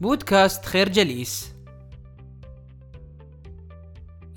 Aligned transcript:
بودكاست 0.00 0.64
خير 0.64 0.88
جليس. 0.88 1.54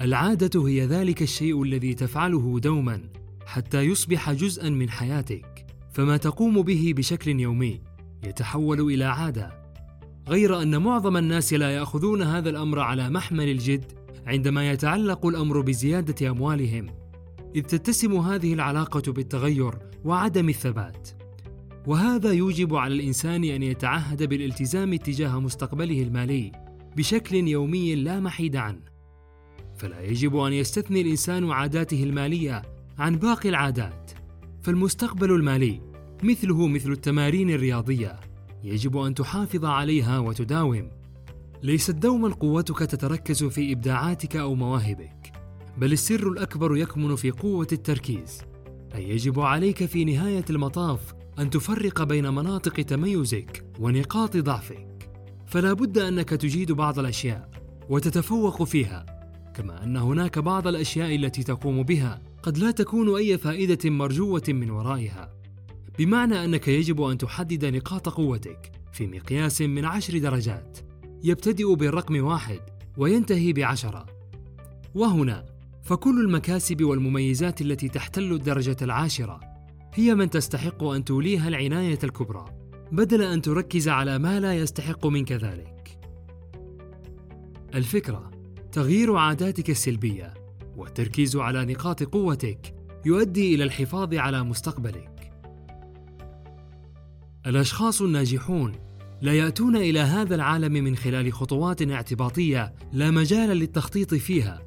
العادة 0.01 0.67
هي 0.67 0.85
ذلك 0.85 1.21
الشيء 1.21 1.63
الذي 1.63 1.93
تفعله 1.93 2.59
دوما 2.59 3.01
حتى 3.45 3.81
يصبح 3.81 4.31
جزءا 4.31 4.69
من 4.69 4.89
حياتك 4.89 5.65
فما 5.93 6.17
تقوم 6.17 6.61
به 6.61 6.93
بشكل 6.97 7.39
يومي 7.39 7.81
يتحول 8.23 8.81
إلى 8.81 9.03
عادة. 9.03 9.51
غير 10.27 10.61
أن 10.61 10.81
معظم 10.81 11.17
الناس 11.17 11.53
لا 11.53 11.71
يأخذون 11.71 12.21
هذا 12.21 12.49
الأمر 12.49 12.79
على 12.79 13.09
محمل 13.09 13.49
الجد 13.49 13.91
عندما 14.27 14.71
يتعلق 14.71 15.25
الأمر 15.25 15.61
بزيادة 15.61 16.29
أموالهم 16.29 16.87
إذ 17.55 17.61
تتسم 17.61 18.17
هذه 18.17 18.53
العلاقة 18.53 19.11
بالتغير 19.11 19.73
وعدم 20.05 20.49
الثبات. 20.49 21.16
وهذا 21.87 22.31
يوجب 22.31 22.75
على 22.75 22.93
الإنسان 22.93 23.43
أن 23.43 23.63
يتعهد 23.63 24.23
بالالتزام 24.23 24.95
تجاه 24.95 25.39
مستقبله 25.39 26.01
المالي 26.01 26.51
بشكل 26.97 27.35
يومي 27.35 27.95
لا 27.95 28.19
محيد 28.19 28.55
عنه. 28.55 28.81
فلا 29.77 30.01
يجب 30.01 30.37
أن 30.37 30.53
يستثني 30.53 31.01
الإنسان 31.01 31.51
عاداته 31.51 32.03
المالية 32.03 32.61
عن 32.97 33.15
باقي 33.15 33.49
العادات. 33.49 34.11
فالمستقبل 34.61 35.31
المالي 35.31 35.81
مثله 36.23 36.67
مثل 36.67 36.91
التمارين 36.91 37.49
الرياضية 37.49 38.19
يجب 38.63 38.97
أن 38.97 39.13
تحافظ 39.13 39.65
عليها 39.65 40.19
وتداوم. 40.19 40.89
ليست 41.63 41.91
دوما 41.91 42.29
قوتك 42.29 42.79
تتركز 42.79 43.43
في 43.43 43.73
إبداعاتك 43.73 44.35
أو 44.35 44.55
مواهبك 44.55 45.33
بل 45.77 45.93
السر 45.93 46.27
الأكبر 46.27 46.77
يكمن 46.77 47.15
في 47.15 47.31
قوة 47.31 47.67
التركيز. 47.71 48.41
أي 48.95 49.09
يجب 49.09 49.39
عليك 49.39 49.85
في 49.85 50.05
نهاية 50.05 50.45
المطاف 50.49 51.13
أن 51.39 51.49
تفرق 51.49 52.03
بين 52.03 52.33
مناطق 52.33 52.73
تميزك 52.73 53.65
ونقاط 53.79 54.37
ضعفك. 54.37 55.09
فلا 55.45 55.73
بد 55.73 55.97
أنك 55.97 56.29
تجيد 56.29 56.71
بعض 56.71 56.99
الأشياء 56.99 57.49
وتتفوق 57.89 58.63
فيها 58.63 59.05
كما 59.55 59.83
أن 59.83 59.97
هناك 59.97 60.39
بعض 60.39 60.67
الأشياء 60.67 61.15
التي 61.15 61.43
تقوم 61.43 61.83
بها 61.83 62.21
قد 62.43 62.57
لا 62.57 62.71
تكون 62.71 63.15
أي 63.15 63.37
فائدة 63.37 63.89
مرجوة 63.89 64.43
من 64.47 64.69
ورائها. 64.69 65.33
بمعنى 65.99 66.45
أنك 66.45 66.67
يجب 66.67 67.01
أن 67.01 67.17
تحدد 67.17 67.65
نقاط 67.65 68.09
قوتك 68.09 68.71
في 68.93 69.07
مقياس 69.07 69.61
من 69.61 69.85
عشر 69.85 70.17
درجات 70.17 70.77
يبتدئ 71.23 71.75
بالرقم 71.75 72.23
واحد 72.23 72.59
وينتهي 72.97 73.53
بعشرة. 73.53 74.05
وهنا 74.95 75.45
فكل 75.83 76.21
المكاسب 76.21 76.83
والمميزات 76.83 77.61
التي 77.61 77.89
تحتل 77.89 78.33
الدرجة 78.33 78.77
العاشرة 78.81 79.46
هي 79.97 80.15
من 80.15 80.29
تستحق 80.29 80.83
أن 80.83 81.03
توليها 81.03 81.47
العناية 81.47 81.99
الكبرى 82.03 82.45
بدل 82.91 83.21
أن 83.21 83.41
تركز 83.41 83.87
على 83.87 84.19
ما 84.19 84.39
لا 84.39 84.53
يستحق 84.53 85.05
منك 85.07 85.31
ذلك. 85.31 85.99
الفكرة 87.75 88.31
تغيير 88.71 89.15
عاداتك 89.15 89.69
السلبية 89.69 90.33
والتركيز 90.75 91.35
على 91.35 91.65
نقاط 91.65 92.03
قوتك 92.03 92.75
يؤدي 93.05 93.55
إلى 93.55 93.63
الحفاظ 93.63 94.13
على 94.13 94.43
مستقبلك. 94.43 95.31
الأشخاص 97.45 98.01
الناجحون 98.01 98.71
لا 99.21 99.33
يأتون 99.33 99.75
إلى 99.75 99.99
هذا 99.99 100.35
العالم 100.35 100.73
من 100.73 100.95
خلال 100.95 101.33
خطوات 101.33 101.81
اعتباطية 101.81 102.73
لا 102.93 103.11
مجال 103.11 103.49
للتخطيط 103.49 104.13
فيها، 104.13 104.61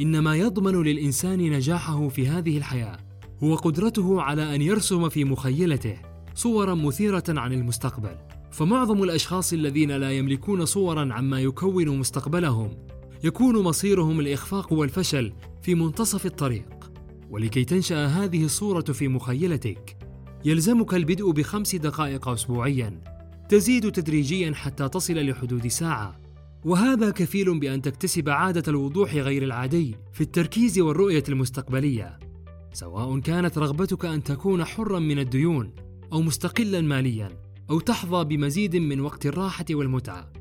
إنما 0.00 0.36
يضمن 0.36 0.82
للإنسان 0.82 1.38
نجاحه 1.38 2.08
في 2.08 2.28
هذه 2.28 2.58
الحياة 2.58 2.98
هو 3.44 3.54
قدرته 3.54 4.22
على 4.22 4.54
أن 4.54 4.62
يرسم 4.62 5.08
في 5.08 5.24
مخيلته 5.24 5.96
صورا 6.34 6.74
مثيرة 6.74 7.24
عن 7.28 7.52
المستقبل. 7.52 8.16
فمعظم 8.50 9.02
الأشخاص 9.02 9.52
الذين 9.52 9.90
لا 9.90 10.10
يملكون 10.10 10.64
صورا 10.64 11.12
عما 11.12 11.40
يكون 11.40 11.98
مستقبلهم 11.98 12.76
يكون 13.24 13.62
مصيرهم 13.62 14.20
الإخفاق 14.20 14.72
والفشل 14.72 15.32
في 15.62 15.74
منتصف 15.74 16.26
الطريق. 16.26 16.92
ولكي 17.30 17.64
تنشأ 17.64 18.06
هذه 18.06 18.44
الصورة 18.44 18.92
في 18.92 19.08
مخيلتك 19.08 19.96
يلزمك 20.44 20.94
البدء 20.94 21.30
بخمس 21.30 21.76
دقائق 21.76 22.28
اسبوعيا 22.28 23.00
تزيد 23.48 23.92
تدريجيا 23.92 24.54
حتى 24.54 24.88
تصل 24.88 25.26
لحدود 25.26 25.66
ساعة. 25.66 26.20
وهذا 26.64 27.10
كفيل 27.10 27.60
بأن 27.60 27.82
تكتسب 27.82 28.28
عادة 28.28 28.62
الوضوح 28.68 29.14
غير 29.14 29.42
العادي 29.42 29.96
في 30.12 30.20
التركيز 30.20 30.78
والرؤية 30.78 31.24
المستقبلية. 31.28 32.29
سواء 32.72 33.18
كانت 33.18 33.58
رغبتك 33.58 34.04
أن 34.04 34.22
تكون 34.22 34.64
حرا 34.64 34.98
من 34.98 35.18
الديون 35.18 35.72
أو 36.12 36.22
مستقلا 36.22 36.80
ماليا 36.80 37.28
أو 37.70 37.80
تحظى 37.80 38.24
بمزيد 38.24 38.76
من 38.76 39.00
وقت 39.00 39.26
الراحة 39.26 39.64
والمتعة. 39.70 40.32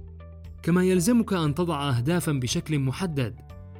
كما 0.63 0.83
يلزمك 0.83 1.33
أن 1.33 1.55
تضع 1.55 1.89
اهدافا 1.89 2.31
بشكل 2.31 2.79
محدد 2.79 3.35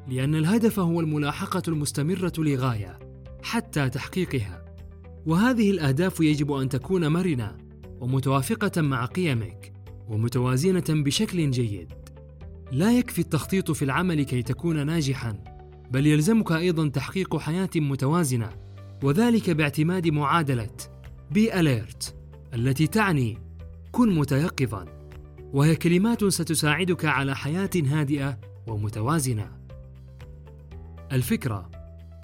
لأن 0.08 0.36
الهدف 0.36 0.80
هو 0.80 1.00
الملاحقة 1.00 1.62
المستمرة 1.68 2.34
لغاية 2.38 3.00
حتى 3.44 3.90
تحقيقها. 3.90 4.66
وهذه 5.26 5.72
الأهداف 5.72 6.20
يجب 6.20 6.52
أن 6.52 6.70
تكون 6.70 7.08
مرنة 7.08 7.58
ومتوافقة 8.00 8.82
مع 8.82 9.06
قيمك 9.06 9.74
ومتوازنة 10.08 10.84
بشكل 10.90 11.52
جيد. 11.52 11.94
لا 12.72 12.98
يكفي 12.98 13.20
التخطيط 13.20 13.72
في 13.72 13.86
العمل 13.86 14.24
كي 14.24 14.44
تكون 14.44 14.86
ناجحا. 14.86 15.49
بل 15.92 16.08
يلزمك 16.08 16.52
أيضا 16.52 16.88
تحقيق 16.88 17.38
حياة 17.38 17.70
متوازنة 17.76 18.50
وذلك 19.04 19.50
باعتماد 19.50 20.08
معادلة 20.08 20.70
بي 21.32 21.60
اليرت 21.60 22.16
التي 22.54 22.88
تعني 22.88 23.38
كن 23.92 24.16
متيقظا 24.16 24.86
وهي 25.54 25.76
كلمات 25.76 26.26
ستساعدك 26.26 27.06
على 27.06 27.36
حياة 27.36 27.70
هادئة 27.76 28.40
ومتوازنة. 28.68 29.52
الفكرة 31.12 31.70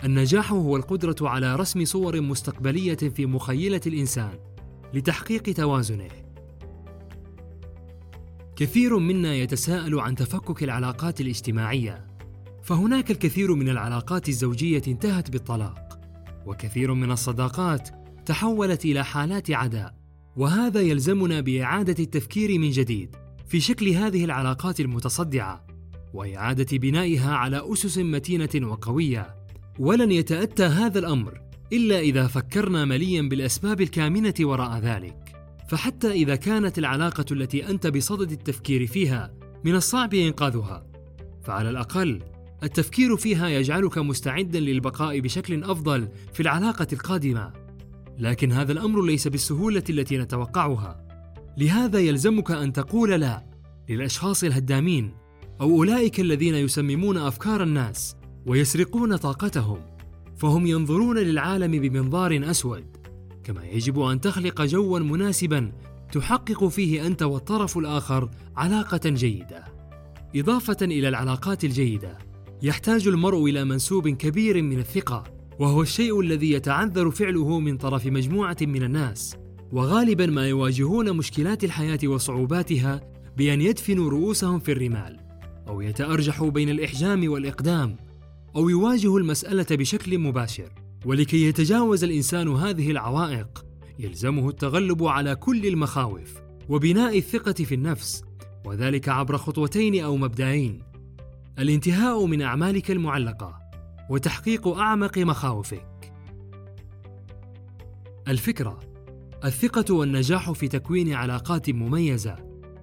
النجاح 0.04 0.52
هو 0.52 0.76
القدرة 0.76 1.30
على 1.30 1.56
رسم 1.56 1.86
صور 1.86 2.22
مستقبلية 2.22 2.96
في 2.96 3.26
مخيلة 3.26 3.82
الإنسان 3.88 4.40
لتحقيق 4.94 5.44
توازنه. 5.44 6.10
كثير 8.56 9.00
منا 9.00 9.36
يتساءل 9.36 10.00
عن 10.00 10.16
تفكك 10.16 10.64
العلاقات 10.64 11.22
الاجتماعية 11.22 12.15
فهناك 12.66 13.12
الكثير 13.12 13.56
من 13.56 13.70
العلاقات 13.70 14.30
الزوجية 14.30 14.82
انتهت 14.88 15.32
بالطلاق 15.32 16.00
وكثير 16.46 16.94
من 16.94 17.12
الصداقات 17.12 17.90
تحولت 18.26 18.86
إلى 18.86 19.06
حالات 19.06 19.52
عداء 19.52 19.96
وهذا 20.36 20.82
يلزمنا 20.82 21.42
بإعادة 21.42 22.04
التفكير 22.04 22.60
من 22.60 22.70
جديد 22.70 23.16
في 23.48 23.60
شكل 23.60 23.90
هذه 23.90 24.26
العلاقات 24.26 24.80
المتصدعة 24.80 25.68
وإعادة 26.14 26.78
بنائها 26.78 27.36
على 27.36 27.74
أسس 27.74 27.98
متينة 27.98 28.68
وقوية. 28.72 29.36
ولن 29.80 30.12
يتأتى 30.12 30.64
هذا 30.64 31.00
الأمر 31.00 31.42
إلا 31.74 32.00
إذا 32.00 32.28
فكرنا 32.28 32.86
مليا 32.86 33.22
بالأسباب 33.22 33.82
الكامنة 33.82 34.34
وراء 34.42 34.80
ذلك. 34.80 35.36
فحتى 35.70 36.12
إذا 36.12 36.36
كانت 36.36 36.78
العلاقة 36.78 37.26
التي 37.32 37.70
أنت 37.70 37.88
بصدد 37.88 38.32
التفكير 38.32 38.88
فيها 38.88 39.34
من 39.64 39.76
الصعب 39.76 40.14
إنقاذها 40.14 40.88
فعلى 41.44 41.70
الأقل 41.70 42.35
التفكير 42.64 43.18
فيها 43.18 43.48
يجعلك 43.48 43.98
مستعدا 43.98 44.60
للبقاء 44.60 45.20
بشكل 45.20 45.64
أفضل 45.64 46.08
في 46.34 46.40
العلاقة 46.40 46.88
القادمة. 46.94 47.54
لكن 48.18 48.52
هذا 48.52 48.72
الأمر 48.72 49.06
ليس 49.06 49.28
بالسهولة 49.28 49.84
التي 49.90 50.18
نتوقعها. 50.18 51.06
لهذا 51.58 52.00
يلزمك 52.00 52.52
أن 52.52 52.74
تقول 52.74 53.12
لا 53.12 53.46
للأشخاص 53.90 54.44
الهدامين 54.44 55.14
أو 55.62 55.70
أولئك 55.70 56.20
الذين 56.20 56.56
يسممون 56.56 57.18
أفكار 57.18 57.64
الناس 57.64 58.16
ويسرقون 58.46 59.16
طاقتهم 59.16 59.80
فهم 60.38 60.68
ينظرون 60.68 61.18
للعالم 61.18 61.72
بمنظار 61.72 62.52
أسود. 62.52 62.98
كما 63.44 63.66
يجب 63.66 64.00
أن 64.00 64.22
تخلق 64.22 64.62
جوا 64.62 65.00
مناسبا 65.00 65.72
تحقق 66.12 66.68
فيه 66.68 67.08
أنت 67.08 67.24
والطرف 67.24 67.78
الآخر 67.78 68.30
علاقة 68.58 69.10
جيدة. 69.10 69.64
إضافة 70.36 70.78
إلى 70.82 71.08
العلاقات 71.08 71.64
الجيدة. 71.64 72.18
يحتاج 72.62 73.08
المرء 73.08 73.46
إلى 73.46 73.66
منسوب 73.66 74.10
كبير 74.10 74.62
من 74.62 74.80
الثقة 74.80 75.24
وهو 75.60 75.82
الشيء 75.82 76.20
الذي 76.20 76.52
يتعذر 76.52 77.12
فعله 77.12 77.60
من 77.60 77.78
طرف 77.78 78.06
مجموعة 78.06 78.58
من 78.62 78.84
الناس. 78.84 79.36
وغالبا 79.72 80.26
ما 80.26 80.48
يواجهون 80.48 81.18
مشكلات 81.18 81.64
الحياة 81.64 82.00
وصعوباتها 82.06 83.02
بأن 83.38 83.62
يدفنوا 83.62 84.10
رؤوسهم 84.10 84.60
في 84.60 84.72
الرمال 84.72 85.20
أو 85.68 85.82
يتأرجحوا 85.82 86.50
بين 86.50 86.70
الإحجام 86.70 87.30
والإقدام 87.30 87.98
أو 88.56 88.70
يواجهوا 88.70 89.20
المسألة 89.20 89.66
بشكل 89.72 90.18
مباشر. 90.18 90.70
ولكي 91.06 91.46
يتجاوز 91.46 92.04
الإنسان 92.04 92.48
هذه 92.48 92.92
العوائق 92.92 93.66
يلزمه 94.00 94.50
التغلب 94.50 95.04
على 95.04 95.36
كل 95.36 95.66
المخاوف 95.66 96.34
وبناء 96.70 97.18
الثقة 97.18 97.54
في 97.54 97.76
النفس 97.76 98.24
وذلك 98.66 99.10
عبر 99.10 99.38
خطوتين 99.38 100.04
أو 100.04 100.18
مبدأين. 100.18 100.95
الانتهاء 101.60 102.26
من 102.26 102.42
أعمالك 102.42 102.92
المعلقة 102.92 103.60
وتحقيق 104.10 104.68
أعمق 104.68 105.18
مخاوفك. 105.18 106.14
الفكرة 108.28 108.80
الثقة 109.46 109.94
والنجاح 109.94 110.52
في 110.52 110.68
تكوين 110.68 111.14
علاقات 111.14 111.70
مميزة 111.70 112.36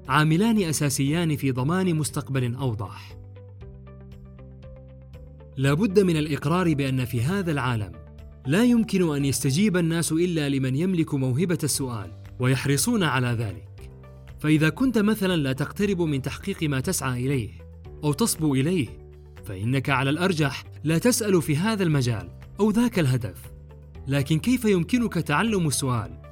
عاملان 0.08 0.62
أساسيان 0.62 1.36
في 1.36 1.50
ضمان 1.50 1.94
مستقبل 1.94 2.54
أوضح. 2.54 3.18
لا 5.56 5.74
بد 5.74 6.00
من 6.00 6.16
الإقرار 6.16 6.74
بأن 6.74 7.04
في 7.04 7.22
هذا 7.22 7.52
العالم 7.52 7.92
لا 8.46 8.64
يمكن 8.64 9.16
أن 9.16 9.24
يستجيب 9.24 9.76
الناس 9.76 10.12
إلا 10.12 10.48
لمن 10.48 10.76
يملك 10.76 11.14
موهبة 11.14 11.58
السؤال 11.62 12.12
ويحرصون 12.40 13.02
على 13.02 13.28
ذلك. 13.28 13.90
فإذا 14.38 14.68
كنت 14.68 14.98
مثلا 14.98 15.36
لا 15.36 15.52
تقترب 15.52 16.02
من 16.02 16.22
تحقيق 16.22 16.62
ما 16.62 16.80
تسعى 16.80 17.26
إليه. 17.26 17.61
أو 18.04 18.12
تصبو 18.12 18.54
إليه 18.54 18.88
فإنك 19.44 19.90
على 19.90 20.10
الأرجح 20.10 20.64
لا 20.84 20.98
تسأل 20.98 21.42
في 21.42 21.56
هذا 21.56 21.82
المجال 21.82 22.28
أو 22.60 22.70
ذاك 22.70 22.98
الهدف. 22.98 23.52
لكن 24.06 24.38
كيف 24.38 24.64
يمكنك 24.64 25.14
تعلم 25.14 25.66
السؤال؟ 25.66 26.22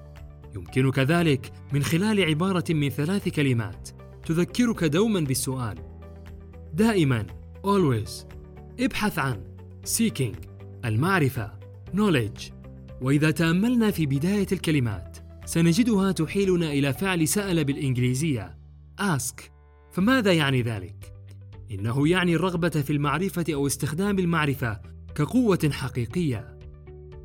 يمكنك 0.57 0.99
ذلك 0.99 1.53
من 1.73 1.83
خلال 1.83 2.25
عبارة 2.25 2.65
من 2.71 2.89
ثلاث 2.89 3.29
كلمات 3.29 3.89
تذكرك 4.27 4.85
دوما 4.85 5.21
بالسؤال. 5.21 5.79
دائما 6.75 7.27
always 7.65 8.11
ابحث 8.81 9.19
عن 9.19 9.45
seeking 9.87 10.37
المعرفة 10.85 11.53
knowledge. 11.95 12.53
وإذا 13.01 13.31
تأملنا 13.31 13.91
في 13.91 14.07
بداية 14.07 14.47
الكلمات 14.53 15.19
سنجدها 15.45 16.13
تحيلنا 16.13 16.73
إلى 16.73 16.93
فعل 16.93 17.29
سأل 17.29 17.65
بالإنجليزية 17.65 18.59
ask. 19.01 19.41
فماذا 19.93 20.33
يعني 20.33 20.63
ذلك؟ 20.63 21.13
إنه 21.71 22.09
يعني 22.09 22.35
الرغبة 22.35 22.69
في 22.69 22.93
المعرفة 22.93 23.45
أو 23.55 23.67
استخدام 23.67 24.19
المعرفة 24.19 24.81
كقوة 25.15 25.71
حقيقية. 25.73 26.59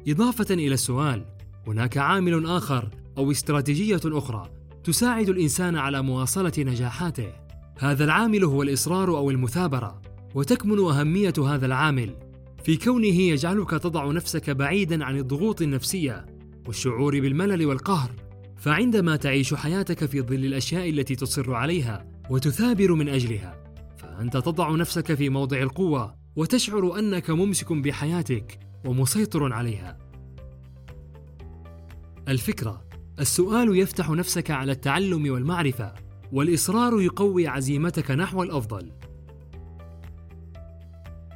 إضافة 0.07 0.53
إلى 0.53 0.73
السؤال 0.73 1.25
هناك 1.67 1.97
عامل 1.97 2.45
آخر 2.45 2.89
أو 3.17 3.31
استراتيجية 3.31 4.01
أخرى 4.05 4.49
تساعد 4.83 5.29
الإنسان 5.29 5.75
على 5.75 6.01
مواصلة 6.01 6.53
نجاحاته. 6.57 7.27
هذا 7.79 8.03
العامل 8.03 8.43
هو 8.43 8.63
الإصرار 8.63 9.17
أو 9.17 9.29
المثابرة 9.29 10.01
وتكمن 10.35 10.79
أهمية 10.79 11.33
هذا 11.37 11.65
العامل 11.65 12.15
في 12.63 12.77
كونه 12.77 13.21
يجعلك 13.21 13.69
تضع 13.69 14.11
نفسك 14.11 14.49
بعيدا 14.49 15.05
عن 15.05 15.17
الضغوط 15.17 15.61
النفسية 15.61 16.25
والشعور 16.67 17.19
بالملل 17.19 17.65
والقهر. 17.65 18.11
فعندما 18.57 19.15
تعيش 19.15 19.53
حياتك 19.53 20.05
في 20.05 20.21
ظل 20.21 20.45
الأشياء 20.45 20.89
التي 20.89 21.15
تصر 21.15 21.53
عليها 21.53 22.07
وتثابر 22.29 22.93
من 22.93 23.09
أجلها 23.09 23.64
فانت 24.17 24.37
تضع 24.37 24.71
نفسك 24.71 25.13
في 25.13 25.29
موضع 25.29 25.57
القوة 25.57 26.15
وتشعر 26.35 26.99
أنك 26.99 27.29
ممسك 27.29 27.73
بحياتك 27.73 28.59
ومسيطر 28.85 29.53
عليها. 29.53 29.97
الفكرة 32.27 32.85
السؤال 33.19 33.77
يفتح 33.77 34.09
نفسك 34.09 34.51
على 34.51 34.71
التعلم 34.71 35.33
والمعرفة 35.33 35.93
والإصرار 36.31 37.01
يقوي 37.01 37.47
عزيمتك 37.47 38.11
نحو 38.11 38.43
الأفضل. 38.43 38.91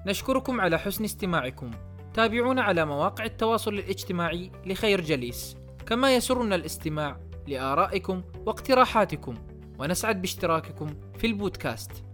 نشكركم 0.07 0.61
على 0.61 0.79
حسن 0.79 1.03
استماعكم. 1.03 1.71
تابعونا 2.13 2.61
على 2.61 2.85
مواقع 2.85 3.25
التواصل 3.25 3.73
الاجتماعي 3.73 4.51
لخير 4.65 5.01
جليس. 5.01 5.57
كما 5.85 6.15
يسرنا 6.15 6.55
الاستماع 6.55 7.19
لآرائكم 7.47 8.21
واقتراحاتكم. 8.45 9.35
ونسعد 9.79 10.21
باشتراككم 10.21 10.87
في 11.17 11.27
البودكاست. 11.27 12.08